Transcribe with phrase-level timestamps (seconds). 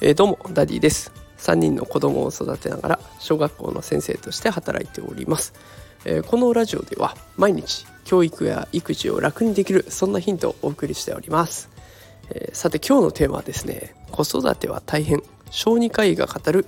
[0.00, 1.22] えー、どうもダディです。
[1.42, 5.52] 3人の子供を育てながら小学校の先生として働いております、
[6.04, 11.68] えー、このラジオでは毎日教育や育児を楽にできるそんなヒントをお送りしております、
[12.30, 15.20] えー、さて今日のテーマはですね子育ては大変
[15.50, 16.64] 小児科医が語る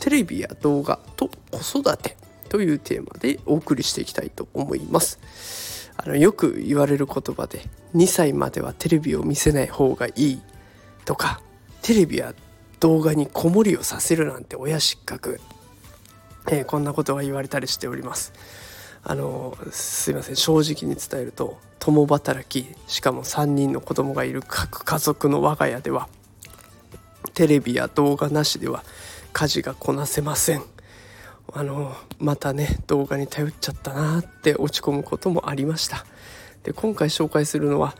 [0.00, 2.16] テレビや動画と子育て
[2.48, 5.75] というテーマでお送りしていきたいと思います。
[6.06, 7.62] あのよく言われる言葉で
[7.96, 10.40] 2歳まではテレビを見せない方がいい
[11.04, 11.40] とか
[11.82, 12.32] テレビや
[12.78, 15.40] 動画に子守りをさせるなんて親失格、
[16.48, 18.32] えー、こんなことが言われたりしております。
[19.02, 20.36] あのすいません。
[20.36, 26.08] 正直に伝えると共働きしかも3人の子供がいる各家族の我が家では
[27.34, 28.84] テレビや動画なしでは
[29.32, 30.75] 家事がこなせません。
[31.52, 36.04] あのまたね動画に頼っちゃったなって落ち込むこともありました。
[36.64, 37.94] で今回紹介するのは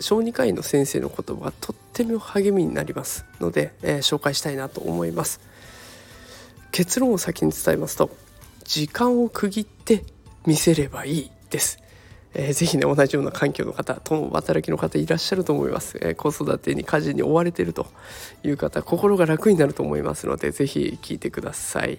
[0.00, 3.24] 小児科医の先生の言葉がとっても励みになります。
[3.40, 5.40] ので、えー、紹介したいなと思います。
[6.70, 8.10] 結論を先に伝えますと
[8.64, 10.04] 時間を区切って
[10.46, 11.82] 見せればいいです、
[12.34, 17.86] えー、ぜひね同じような環境の方共働きの方いらっしゃると思います、えー、子育てに家事に追われてると
[18.44, 21.98] いう方心が楽になると思いますのでぜひ聞いてください、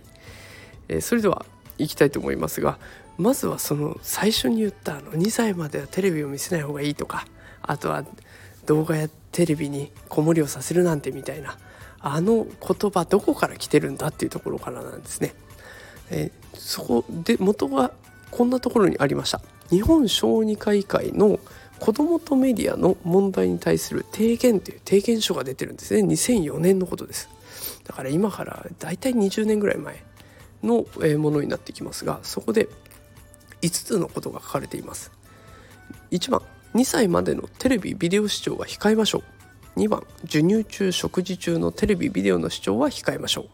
[0.90, 1.46] えー、それでは
[1.78, 2.78] 行きたいと思いますが
[3.18, 7.26] まずはその最初に言ったあの2歳まではテレビを見せない方がいいとか
[7.62, 8.04] あとは
[8.66, 11.58] 動画やテレビに子守りをさせるなんてみたいな
[12.02, 15.34] あの言葉どこから来てるんだっていうところからなんですね。
[16.12, 17.92] えー、そこで元が
[18.32, 19.42] こんなところにありました。
[19.70, 21.40] 日本小児科医会の
[21.80, 27.30] 子どもとメディアの問題に対する提言という提言書が出てるんですね2004年のことです
[27.86, 30.04] だから今からだいたい20年ぐらい前
[30.64, 30.86] の
[31.18, 32.68] ものになってきますがそこで
[33.62, 35.12] 5つのことが書かれています。
[36.12, 36.42] 1番
[36.76, 39.24] 2歳までのテレビビデオ視聴は控えましょ
[39.76, 39.80] う。
[39.80, 43.50] 2番授乳中食事中のテレビビデオの視聴は控えましょう。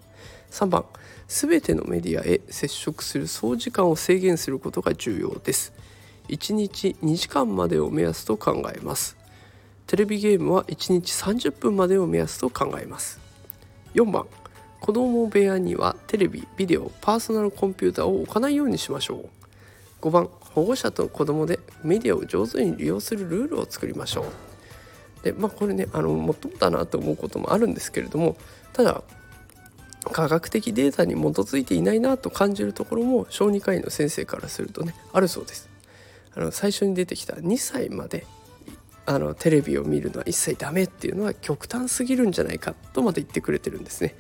[0.52, 0.86] 3番
[1.28, 5.74] すべてのメディアへ接触する総時間を制限することが重要です。
[6.30, 9.18] 1日2時間までを目安と考えます。
[9.88, 13.20] テレビゲームは1日30分までを目安と考えます。
[13.94, 14.26] 4番
[14.82, 24.26] 子供部屋にはテレビビデオパーソナルコンピューターを置かないようにしましょう5番保護者と子どもでメディアを上手に利用するルールを作りましょう。
[25.24, 28.38] でまあこれねあのもっともだなと思うこともあるんですけれども
[28.74, 29.02] ただ
[30.12, 35.70] 科学的データに基づいていないなと感じるところも小児科医の先生からするとねあるそうです。
[36.36, 38.28] あの最初に出てきた2歳まで
[39.08, 44.16] あのテレビを見るのは一切ダメっていうのは極端すぎるんじゃないかとまで言ってくれてるんですね。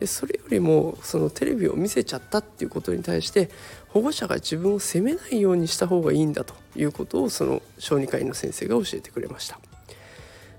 [0.00, 3.50] でそれよりもそのテレビを見せちゃったっていうことに対して
[3.88, 9.60] 保護者が自分を責めないようにした方がいいんだということをその小児科医の先生が教えてくれました。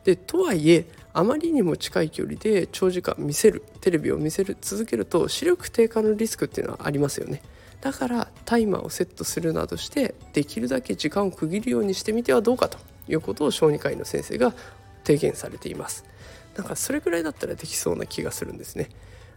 [0.03, 7.41] でとはいえあまりにも近い距離で長時間見せるテレビを見せる続けると視力低下のリスクっていうのはありますよね。
[7.81, 12.77] だからタイマーをセットするなどしてできるだけ時間を区切るようにしてみてはどうかと
[13.07, 14.53] いうことを小児科医の先生が
[15.03, 16.05] 提言されています。
[16.55, 18.89] なんかそれぐらいだったらできそうな気がするんですね。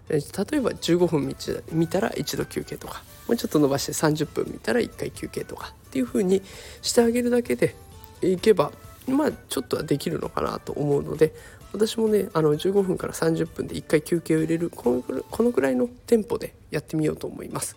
[0.08, 1.34] 例えば15分
[1.72, 6.42] 見たら一度休憩とかもうちょっと伸ばして30分見たら1回休憩とかっていう風に
[6.82, 7.74] してあげるだけで
[8.20, 8.70] いけば
[9.08, 11.34] まあちょっとはできるのかなと思うので
[11.72, 17.76] 私もねあの15分から30分で1回休憩を入れるこのぐらいのテンポでやってみようと思います。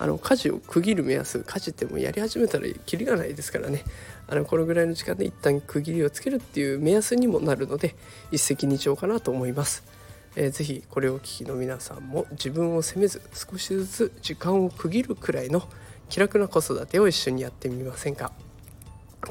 [0.00, 3.82] あの家事を区切る目安家事ってもうやり始めたらキリがないですからね
[4.28, 7.96] あのこのぐらいの時間で一旦区切りをつけるっていう目安にもなるので
[8.30, 9.97] 一石二鳥かなと思います。
[10.36, 15.62] えー、ぜひこれをお聞きの皆さんも自分を責めず少しずつ時間を区切るくらいの
[16.08, 18.32] 気楽な子育てを一緒にやってみませんか。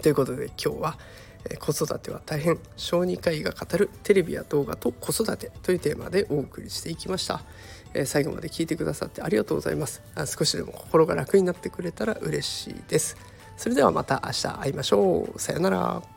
[0.02, 0.98] ということで今日は
[1.60, 7.42] 子育ては大変小児科医が語るテレビや動画と子育てというテーマでお送りしていきました、
[7.94, 10.02] えー、最後まで聞いてくださってありがとうございます。
[10.16, 13.16] あ少しでも心が楽になってくれたら嬉しいです。
[13.56, 15.40] それではまた明日会いましょう。
[15.40, 16.17] さようなら。